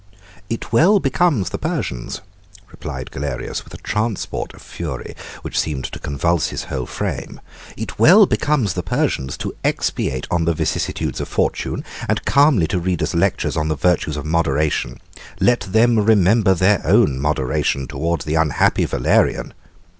]"It 0.49 0.73
well 0.73 0.99
becomes 0.99 1.51
the 1.51 1.59
Persians," 1.59 2.21
replied 2.71 3.11
Galerius, 3.11 3.63
with 3.63 3.75
a 3.75 3.83
transport 3.85 4.51
of 4.55 4.61
fury, 4.63 5.15
which 5.43 5.59
seemed 5.59 5.85
to 5.91 5.99
convulse 5.99 6.47
his 6.47 6.63
whole 6.63 6.87
frame, 6.87 7.39
"it 7.77 7.99
well 7.99 8.25
becomes 8.25 8.73
the 8.73 8.81
Persians 8.81 9.37
to 9.37 9.55
expatiate 9.63 10.25
on 10.31 10.45
the 10.45 10.55
vicissitudes 10.55 11.21
of 11.21 11.27
fortune, 11.27 11.83
and 12.09 12.25
calmly 12.25 12.65
to 12.69 12.79
read 12.79 13.03
us 13.03 13.13
lectures 13.13 13.55
on 13.55 13.67
the 13.67 13.75
virtues 13.75 14.17
of 14.17 14.25
moderation. 14.25 14.99
Let 15.39 15.67
them 15.71 15.99
remember 15.99 16.55
their 16.55 16.81
own 16.83 17.19
moderation 17.19 17.87
towards 17.87 18.25
the 18.25 18.33
unhappy 18.33 18.85
Valerian. 18.85 19.53